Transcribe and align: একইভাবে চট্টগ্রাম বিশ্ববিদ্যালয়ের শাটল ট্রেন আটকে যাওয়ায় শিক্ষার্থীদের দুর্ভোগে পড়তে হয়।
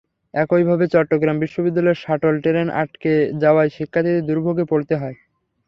একইভাবে 0.33 0.85
চট্টগ্রাম 0.93 1.37
বিশ্ববিদ্যালয়ের 1.39 2.01
শাটল 2.03 2.35
ট্রেন 2.43 2.67
আটকে 2.81 3.13
যাওয়ায় 3.41 3.73
শিক্ষার্থীদের 3.77 4.27
দুর্ভোগে 4.29 4.65
পড়তে 4.71 4.93
হয়। 5.01 5.17